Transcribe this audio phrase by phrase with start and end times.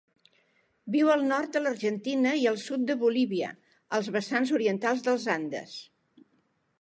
[0.95, 3.51] Viu al nord de l'Argentina i el sud de Bolívia,
[3.99, 5.77] als vessants orientals dels Andes.